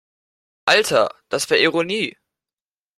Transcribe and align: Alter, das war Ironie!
Alter, 0.65 1.11
das 1.29 1.47
war 1.51 1.57
Ironie! 1.59 2.15